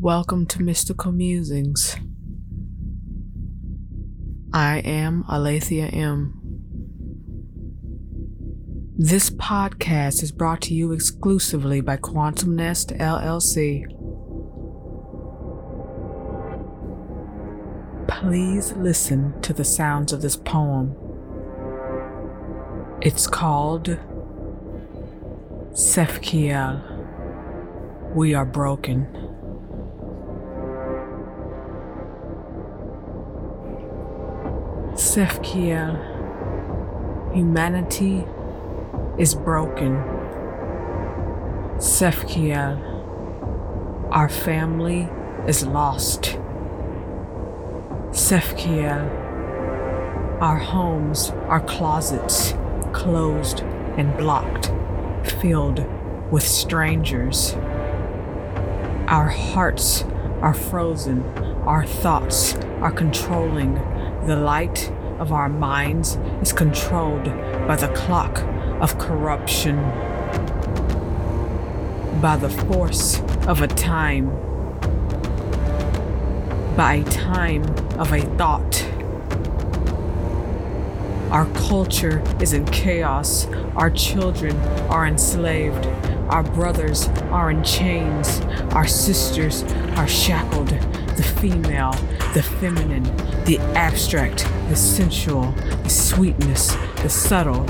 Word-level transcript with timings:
Welcome 0.00 0.46
to 0.46 0.60
Mystical 0.60 1.12
Musings. 1.12 1.96
I 4.52 4.78
am 4.78 5.24
Alethea 5.30 5.86
M. 5.86 6.40
This 8.98 9.30
podcast 9.30 10.22
is 10.22 10.32
brought 10.32 10.60
to 10.62 10.74
you 10.74 10.90
exclusively 10.90 11.80
by 11.80 11.96
Quantum 11.96 12.56
Nest 12.56 12.90
LLC. 12.90 13.86
Please 18.08 18.72
listen 18.72 19.40
to 19.42 19.52
the 19.52 19.64
sounds 19.64 20.12
of 20.12 20.22
this 20.22 20.36
poem. 20.36 20.96
It's 23.00 23.28
called 23.28 23.96
Tsaphkiel. 25.72 26.90
We 28.14 28.34
are 28.34 28.44
broken. 28.44 29.33
Tsaphkiel. 35.04 36.00
Humanity 37.34 38.24
is 39.18 39.34
broken. 39.34 39.96
Tsaphkiel. 41.76 42.80
Our 44.10 44.30
family 44.30 45.10
is 45.46 45.66
lost. 45.66 46.38
Tsaphkiel. 48.12 49.10
Our 50.40 50.56
homes 50.56 51.30
are 51.48 51.60
closets, 51.60 52.54
closed 52.94 53.60
and 53.98 54.16
blocked, 54.16 54.72
filled 55.38 55.84
with 56.32 56.44
strangers. 56.44 57.52
Our 59.06 59.28
hearts 59.28 60.02
are 60.40 60.54
frozen, 60.54 61.24
our 61.66 61.84
thoughts 61.84 62.54
are 62.80 62.90
controlling. 62.90 63.93
The 64.26 64.36
light 64.36 64.90
of 65.18 65.32
our 65.32 65.50
minds 65.50 66.16
is 66.40 66.50
controlled 66.54 67.24
by 67.68 67.76
the 67.76 67.88
clock 67.88 68.38
of 68.80 68.98
corruption, 68.98 69.76
by 72.22 72.38
the 72.40 72.48
force 72.48 73.20
of 73.46 73.60
a 73.60 73.66
time, 73.66 74.30
by 76.74 77.02
time 77.10 77.64
of 77.98 78.14
a 78.14 78.22
thought. 78.38 78.82
Our 81.30 81.44
culture 81.68 82.22
is 82.40 82.54
in 82.54 82.64
chaos. 82.64 83.46
Our 83.76 83.90
children 83.90 84.56
are 84.88 85.06
enslaved. 85.06 85.84
Our 86.30 86.44
brothers 86.44 87.08
are 87.30 87.50
in 87.50 87.62
chains. 87.62 88.40
Our 88.72 88.86
sisters 88.86 89.64
are 89.96 90.08
shackled. 90.08 90.68
The 90.68 91.22
female, 91.40 91.94
the 92.34 92.42
feminine, 92.42 93.04
the 93.44 93.58
abstract, 93.76 94.44
the 94.68 94.74
sensual, 94.74 95.52
the 95.84 95.88
sweetness, 95.88 96.74
the 97.00 97.08
subtle, 97.08 97.62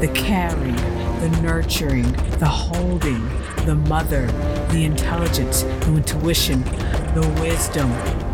the 0.00 0.10
caring, 0.12 0.74
the 1.20 1.38
nurturing, 1.40 2.10
the 2.40 2.46
holding, 2.46 3.24
the 3.64 3.76
mother, 3.88 4.26
the 4.72 4.84
intelligence, 4.84 5.62
the 5.62 5.94
intuition, 5.94 6.64
the 7.14 7.38
wisdom, 7.40 7.88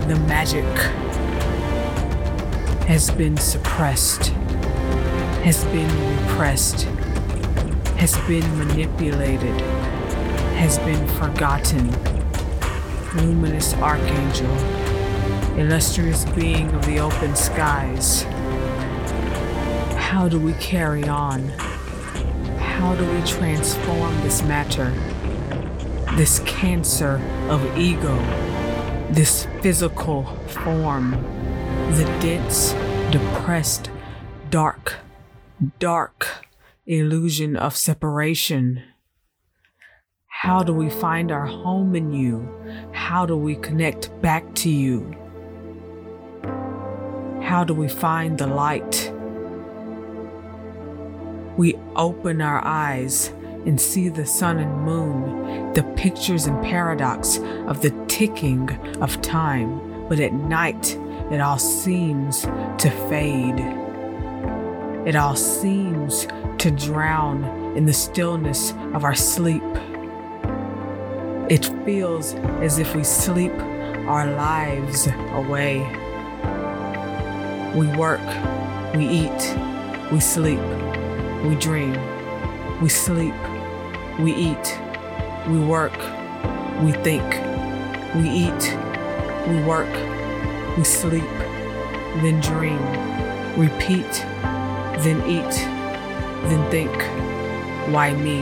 the 0.09 0.17
magic 0.27 0.65
has 2.87 3.11
been 3.11 3.37
suppressed, 3.37 4.29
has 5.45 5.65
been 5.67 5.91
repressed, 6.17 6.85
has 7.99 8.17
been 8.27 8.59
manipulated, 8.59 9.61
has 10.57 10.79
been 10.79 11.07
forgotten. 11.19 11.95
Luminous 13.15 13.75
Archangel, 13.75 14.84
illustrious 15.57 16.25
being 16.25 16.69
of 16.75 16.85
the 16.85 16.99
open 16.99 17.37
skies, 17.37 18.23
how 19.97 20.29
do 20.29 20.39
we 20.39 20.53
carry 20.55 21.05
on? 21.05 21.49
How 22.59 22.95
do 22.97 23.05
we 23.11 23.23
transform 23.23 24.15
this 24.23 24.43
matter, 24.43 24.91
this 26.17 26.41
cancer 26.41 27.21
of 27.49 27.79
ego, 27.79 28.17
this 29.11 29.47
physical 29.63 30.25
form, 30.49 31.13
the 31.93 32.05
dense, 32.21 32.73
depressed, 33.13 33.91
dark, 34.51 34.97
dark 35.79 36.47
illusion 36.87 37.57
of 37.57 37.77
separation? 37.77 38.83
How 40.27 40.63
do 40.63 40.75
we 40.75 40.91
find 40.91 41.33
our 41.33 41.47
home 41.47 41.95
in 41.95 42.13
you? 42.13 42.49
How 42.93 43.25
do 43.25 43.37
we 43.37 43.55
connect 43.55 44.11
back 44.21 44.55
to 44.57 44.69
you? 44.69 45.24
How 47.45 47.63
do 47.63 47.75
we 47.75 47.89
find 47.89 48.39
the 48.39 48.47
light? 48.47 49.13
We 51.59 51.75
open 51.95 52.41
our 52.41 52.65
eyes 52.65 53.29
and 53.67 53.79
see 53.79 54.09
the 54.09 54.25
sun 54.25 54.59
and 54.59 54.83
moon, 54.83 55.73
the 55.75 55.83
pictures 55.95 56.47
and 56.47 56.65
paradox 56.65 57.39
of 57.67 57.83
the 57.83 57.91
ticking 58.09 58.71
of 59.03 59.21
time, 59.21 60.09
but 60.09 60.21
at 60.21 60.33
night 60.33 60.97
it 61.31 61.43
all 61.43 61.59
seems 61.59 62.41
to 62.43 62.91
fade. 63.11 63.61
It 65.07 65.15
all 65.15 65.37
seems 65.37 66.27
to 66.59 66.71
drown 66.71 67.45
in 67.77 67.85
the 67.85 67.93
stillness 67.93 68.73
of 68.95 69.05
our 69.05 69.15
sleep. 69.15 69.63
It 71.51 71.67
feels 71.85 72.33
as 72.63 72.79
if 72.79 72.97
we 72.97 73.05
sleep 73.05 73.53
our 74.09 74.35
lives 74.35 75.09
away. 75.33 76.04
We 77.75 77.89
work, 77.89 78.21
we 78.95 79.05
eat, 79.09 79.57
we 80.13 80.21
sleep, 80.21 80.61
we 81.43 81.57
dream, 81.57 81.93
we 82.81 82.89
sleep, 82.89 83.35
we 84.21 84.33
eat, 84.33 84.79
we 85.49 85.59
work, 85.59 85.99
we 86.83 86.93
think, 86.93 87.25
we 88.15 88.31
eat, 88.31 88.79
we 89.49 89.61
work, 89.65 89.93
we 90.79 90.85
sleep, 90.85 91.25
then 92.23 92.41
dream, 92.41 92.81
repeat, 93.59 94.13
then 95.03 95.21
eat, 95.29 95.55
then 96.49 96.71
think. 96.71 96.93
Why 97.93 98.15
me? 98.15 98.41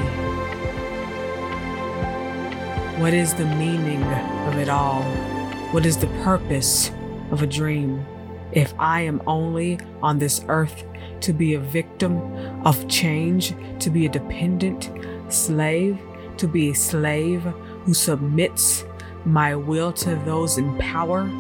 What 3.01 3.15
is 3.15 3.33
the 3.33 3.47
meaning 3.47 4.03
of 4.05 4.59
it 4.59 4.69
all? 4.69 5.03
What 5.73 5.87
is 5.87 5.97
the 5.97 6.09
purpose 6.23 6.91
of 7.31 7.43
a 7.43 7.47
dream? 7.47 8.05
If 8.53 8.75
I 8.79 9.01
am 9.03 9.23
only 9.27 9.79
on 10.03 10.19
this 10.19 10.45
earth 10.49 10.85
to 11.21 11.33
be 11.33 11.55
a 11.55 11.61
victim 11.61 12.19
of 12.67 12.87
change, 12.89 13.55
to 13.81 13.91
be 13.91 14.07
a 14.07 14.11
dependent 14.11 14.91
slave, 15.29 15.99
to 16.37 16.47
be 16.47 16.71
a 16.71 16.75
slave 16.75 17.43
who 17.85 17.95
submits 17.95 18.85
my 19.25 19.55
will 19.55 19.93
to 19.93 20.17
those 20.25 20.59
in 20.59 20.77
power, 20.79 21.31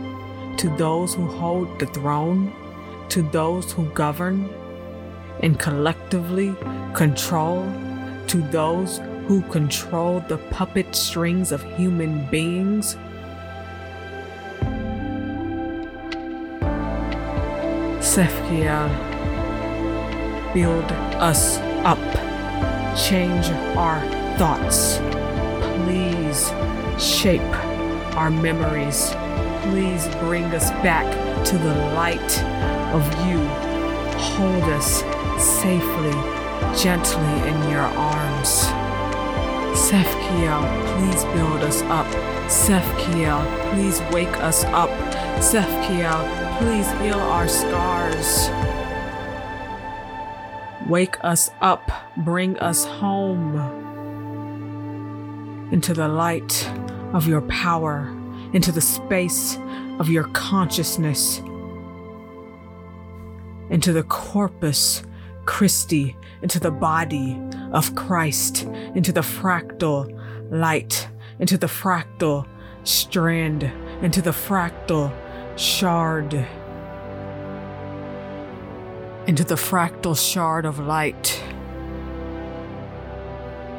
to 0.57 0.69
those 0.77 1.15
who 1.15 1.27
hold 1.27 1.79
the 1.79 1.87
throne, 1.87 2.53
to 3.09 3.23
those 3.23 3.73
who 3.73 3.85
govern 3.91 4.49
and 5.41 5.59
collectively 5.59 6.55
control, 6.95 7.65
to 8.29 8.41
those 8.51 8.99
who 9.27 9.43
control 9.43 10.21
the 10.29 10.39
puppet 10.51 10.95
strings 10.95 11.53
of 11.53 11.63
human 11.77 12.29
beings. 12.31 12.97
Tsaphkiel, 18.13 18.93
build 20.53 20.93
us 21.17 21.57
up, 21.83 21.99
change 22.95 23.49
our 23.75 24.03
thoughts. 24.37 24.99
Please 25.87 26.53
shape 27.03 27.41
our 28.15 28.29
memories. 28.29 29.13
Please 29.63 30.07
bring 30.17 30.45
us 30.53 30.71
back 30.83 31.07
to 31.47 31.57
the 31.57 31.75
light 31.95 32.43
of 32.93 33.03
you. 33.27 33.39
Hold 34.19 34.65
us 34.65 35.03
safely, 35.43 36.13
gently 36.77 37.49
in 37.49 37.71
your 37.71 37.81
arms. 37.81 38.82
Tsaphkiel, 39.93 40.63
please 40.97 41.23
build 41.35 41.61
us 41.61 41.83
up. 41.83 42.07
Tsaphkiel, 42.47 43.71
please 43.71 44.01
wake 44.11 44.35
us 44.39 44.65
up. 44.65 44.89
Tsaphkiel, 45.39 46.57
please 46.57 46.91
heal 46.93 47.21
our 47.21 47.47
scars. 47.47 48.49
Wake 50.89 51.23
us 51.23 51.51
up, 51.61 51.93
bring 52.17 52.59
us 52.59 52.87
home 52.87 53.55
into 55.71 55.93
the 55.93 56.09
light 56.09 56.67
of 57.13 57.27
your 57.27 57.43
power, 57.43 58.09
into 58.55 58.73
the 58.73 58.81
space 58.81 59.59
of 59.99 60.09
your 60.09 60.25
consciousness, 60.29 61.41
into 63.69 63.93
the 63.93 64.05
corpus 64.05 65.03
Christi, 65.45 66.17
into 66.43 66.61
the 66.61 66.71
body 66.71 67.41
of 67.73 67.95
Christ, 67.95 68.65
into 68.95 69.13
the 69.13 69.21
fractal 69.21 70.11
light, 70.51 71.09
into 71.39 71.57
the 71.59 71.67
fractal 71.67 72.47
strand 72.85 73.71
into 74.03 74.21
the 74.21 74.31
fractal 74.31 75.13
shard, 75.57 76.35
into 79.27 79.45
the 79.45 79.55
fractal 79.55 80.17
shard 80.17 80.67
of 80.67 80.81
light. 80.81 81.41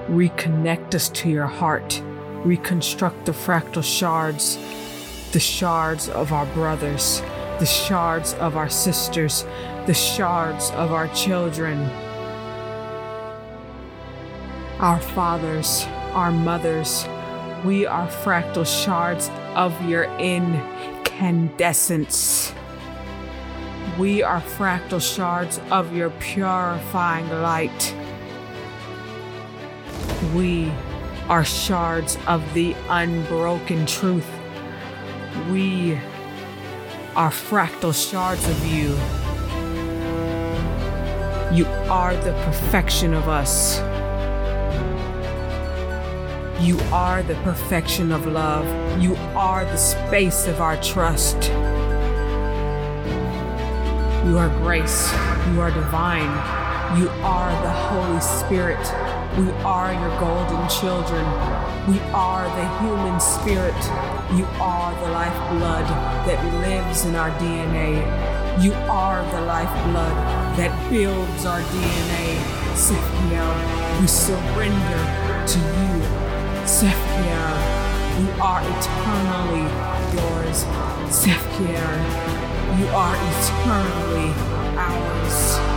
Reconnect 0.08 0.96
us 0.96 1.10
to 1.10 1.30
your 1.30 1.48
heart. 1.48 2.02
Reconstruct 2.46 3.26
the 3.26 3.32
fractal 3.32 3.84
shards, 3.84 4.58
the 5.32 5.40
shards 5.40 6.10
of 6.10 6.34
our 6.34 6.46
brothers, 6.48 7.22
the 7.60 7.66
shards 7.66 8.34
of 8.36 8.58
our 8.58 8.70
sisters, 8.70 9.46
the 9.86 9.94
shards 9.94 10.72
of 10.72 10.92
our 10.94 11.10
children, 11.10 11.78
our 14.80 15.00
fathers, 15.00 15.86
our 16.14 16.32
mothers. 16.32 17.06
We 17.66 17.86
are 17.86 18.08
fractal 18.08 18.66
shards 18.66 19.30
of 19.56 19.80
your 19.88 20.06
incandescence. 20.20 22.54
We 24.00 24.24
are 24.24 24.42
fractal 24.42 25.02
shards 25.02 25.60
of 25.70 25.94
your 25.96 26.10
purifying 26.12 27.30
light. 27.30 27.94
We 30.34 30.72
are 31.30 31.46
shards 31.46 32.18
of 32.28 32.42
the 32.54 32.76
unbroken 32.90 33.86
truth. 33.86 34.28
We 35.52 35.94
are 37.16 37.32
fractal 37.32 37.94
shards 37.94 38.48
of 38.48 38.66
you. 38.66 38.98
You 41.54 41.68
are 41.88 42.16
the 42.16 42.32
perfection 42.46 43.14
of 43.14 43.30
us. 43.30 43.78
You 46.60 46.80
are 46.92 47.22
the 47.22 47.36
perfection 47.44 48.12
of 48.12 48.26
love. 48.26 48.66
You 49.00 49.16
are 49.36 49.64
the 49.64 49.78
space 49.78 50.48
of 50.48 50.60
our 50.62 50.82
trust. 50.82 51.50
You 54.26 54.40
are 54.40 54.50
grace. 54.64 55.12
You 55.52 55.62
are 55.62 55.70
divine. 55.70 56.32
You 57.00 57.10
are 57.22 57.52
the 57.62 57.70
Holy 57.70 58.20
Spirit. 58.20 59.23
We 59.38 59.50
are 59.66 59.92
your 59.92 60.20
golden 60.20 60.70
children. 60.70 61.26
We 61.90 62.00
are 62.14 62.46
the 62.54 62.68
human 62.86 63.20
spirit. 63.20 63.74
You 64.38 64.46
are 64.62 64.94
the 65.02 65.10
lifeblood 65.12 65.88
that 66.28 66.40
lives 66.62 67.06
in 67.06 67.16
our 67.16 67.32
DNA. 67.42 68.06
You 68.64 68.74
are 68.74 69.26
the 69.32 69.42
lifeblood 69.42 70.14
that 70.56 70.70
builds 70.92 71.46
our 71.48 71.62
DNA. 71.62 72.38
Tsaphkiel, 72.78 74.02
we 74.02 74.06
surrender 74.06 75.02
to 75.50 75.60
you. 75.82 75.94
Tsaphkiel, 76.70 77.58
you 78.22 78.30
are 78.40 78.62
eternally 78.62 79.66
yours. 80.14 80.64
Tsaphkiel, 81.10 81.90
you 82.78 82.86
are 82.94 83.16
eternally 83.34 84.30
ours 84.78 85.73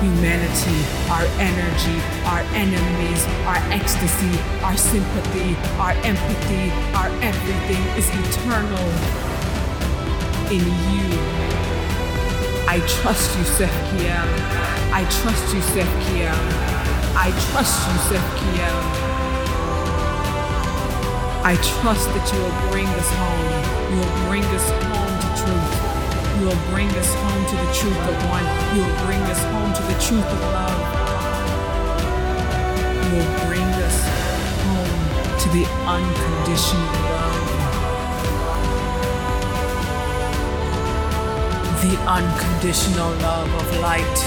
humanity, 0.00 0.78
our 1.10 1.26
energy, 1.42 1.98
our 2.24 2.42
enemies, 2.54 3.24
our 3.46 3.60
ecstasy, 3.72 4.38
our 4.62 4.76
sympathy, 4.76 5.56
our 5.78 5.92
empathy, 6.06 6.70
our 6.94 7.10
everything 7.22 7.82
is 7.98 8.06
eternal 8.10 8.88
in 10.50 10.64
you. 10.90 11.08
I 12.68 12.80
trust 12.86 13.36
you, 13.38 13.44
Tsaphkiel. 13.44 14.28
I 14.92 15.02
trust 15.20 15.54
you, 15.54 15.60
Tsaphkiel. 15.60 16.36
I 17.16 17.30
trust 17.50 17.78
you, 17.88 17.96
Tsaphkiel. 18.06 18.76
I 21.44 21.54
trust 21.80 22.06
that 22.12 22.26
you 22.32 22.38
will 22.44 22.70
bring 22.70 22.86
us 22.86 23.10
home. 23.16 23.48
You 23.90 23.96
will 24.04 24.16
bring 24.28 24.44
us 24.52 24.68
home 24.68 25.14
to 25.22 25.28
truth. 25.40 25.74
You 26.38 26.44
will 26.46 26.62
bring 26.70 26.90
us 27.00 27.10
home 27.14 27.42
to 27.50 27.56
the 27.56 27.70
truth 27.72 28.02
of 28.04 28.16
one. 28.28 28.46
You 28.76 28.84
will 28.84 28.98
bring 29.06 29.17
love. 30.16 30.80
Will 33.12 33.30
bring 33.46 33.68
us 33.84 33.98
home 34.64 35.38
to 35.38 35.48
the 35.50 35.64
unconditional 35.86 36.92
love. 37.12 37.46
The 41.82 41.94
unconditional 42.06 43.10
love 43.16 43.50
of 43.54 43.80
light. 43.80 44.18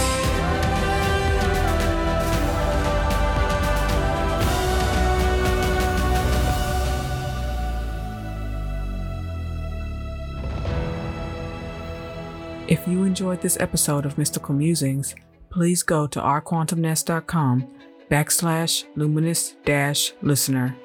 If 12.68 12.88
you 12.88 13.04
enjoyed 13.04 13.42
this 13.42 13.58
episode 13.60 14.06
of 14.06 14.18
Mystical 14.18 14.56
Musings, 14.56 15.14
please 15.52 15.84
go 15.84 16.08
to 16.08 16.20
ourquantumnest.com 16.20 17.68
backslash 18.10 18.86
luminous 18.96 19.56
dash 19.64 20.14
listener. 20.22 20.76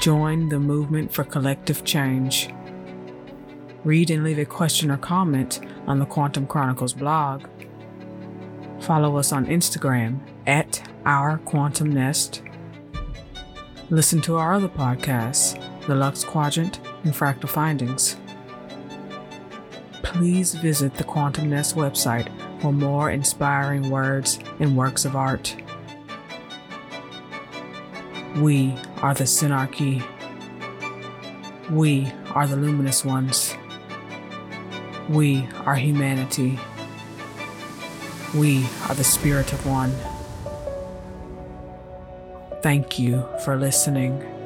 Join 0.00 0.48
the 0.48 0.58
movement 0.58 1.12
for 1.12 1.24
collective 1.24 1.84
change. 1.84 2.52
Read 3.84 4.10
and 4.10 4.24
leave 4.24 4.38
a 4.38 4.44
question 4.44 4.90
or 4.90 4.96
comment 4.96 5.60
on 5.86 5.98
the 5.98 6.06
Quantum 6.06 6.46
Chronicles 6.46 6.92
blog. 6.92 7.46
Follow 8.80 9.16
us 9.16 9.32
on 9.32 9.46
Instagram 9.46 10.18
at 10.46 10.82
Our 11.06 11.38
Quantum 11.38 11.92
Nest. 11.92 12.42
Listen 13.90 14.20
to 14.22 14.36
our 14.36 14.54
other 14.54 14.68
podcasts, 14.68 15.60
The 15.86 15.94
Lux 15.94 16.24
Quadrant 16.24 16.80
and 17.04 17.12
Fractal 17.12 17.48
Findings 17.48 18.16
please 20.10 20.54
visit 20.54 20.94
the 20.96 21.04
Quantum 21.04 21.50
Nest 21.50 21.76
website 21.76 22.28
for 22.60 22.72
more 22.72 23.10
inspiring 23.10 23.90
words 23.90 24.38
and 24.58 24.76
works 24.76 25.04
of 25.04 25.16
art. 25.16 25.56
We 28.36 28.74
are 29.02 29.14
the 29.14 29.24
Synarchy. 29.24 30.04
We 31.70 32.12
are 32.34 32.46
the 32.46 32.56
luminous 32.56 33.04
ones. 33.04 33.54
We 35.08 35.48
are 35.66 35.74
humanity. 35.74 36.58
We 38.34 38.66
are 38.88 38.94
the 38.94 39.04
spirit 39.04 39.52
of 39.52 39.66
one. 39.66 39.92
Thank 42.62 42.98
you 42.98 43.26
for 43.44 43.56
listening. 43.56 44.39